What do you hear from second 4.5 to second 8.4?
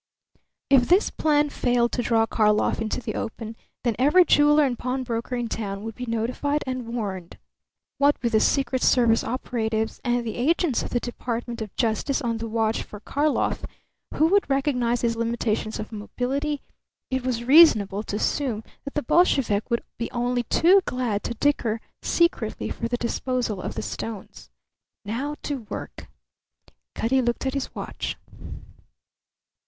and pawnbroker in town would be notified and warned. What with the